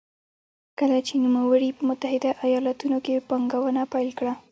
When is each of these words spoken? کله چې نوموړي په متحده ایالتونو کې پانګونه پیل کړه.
کله 0.79 0.97
چې 1.07 1.13
نوموړي 1.25 1.69
په 1.77 1.81
متحده 1.89 2.31
ایالتونو 2.45 2.97
کې 3.05 3.23
پانګونه 3.29 3.81
پیل 3.93 4.09
کړه. 4.19 4.33